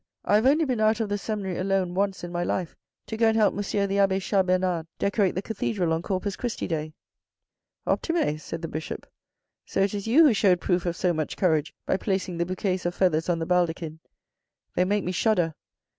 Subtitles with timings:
[0.25, 3.27] I have only been out of the seminary alone once in my life to go
[3.27, 3.61] and help M.
[3.87, 6.95] the abbe Chas Bernard decorate the cathedral on Corpus Christi day."
[7.85, 9.05] Optime," said the Bishop."
[9.67, 12.87] So, it is you who showed proof of so much courage by placing the bouquets
[12.87, 13.99] of feathers on the baldachin.
[14.73, 15.53] They make me shudder.